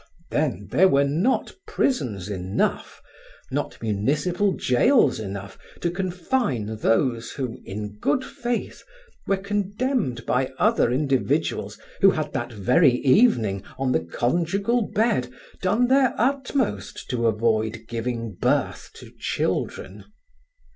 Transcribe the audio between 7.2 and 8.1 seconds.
who, in